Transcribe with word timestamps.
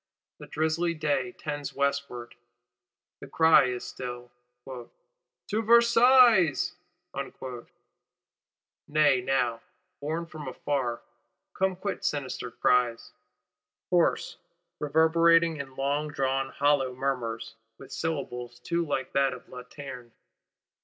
The 0.39 0.47
drizzly 0.47 0.95
day 0.95 1.33
tends 1.33 1.75
westward; 1.75 2.33
the 3.19 3.27
cry 3.27 3.65
is 3.65 3.83
still: 3.83 4.31
'To 4.67 5.61
Versailles!' 5.61 6.71
Nay 8.87 9.21
now, 9.21 9.61
borne 9.99 10.25
from 10.25 10.47
afar, 10.47 11.03
come 11.53 11.75
quite 11.75 12.03
sinister 12.03 12.49
cries; 12.49 13.11
hoarse, 13.91 14.37
reverberating 14.79 15.57
in 15.57 15.75
longdrawn 15.75 16.49
hollow 16.49 16.95
murmurs, 16.95 17.53
with 17.77 17.91
syllables 17.91 18.59
too 18.61 18.83
like 18.83 19.11
those 19.13 19.33
of 19.35 19.45
_Lanterne! 19.45 20.09